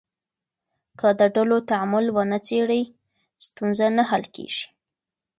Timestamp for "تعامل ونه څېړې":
1.69-2.81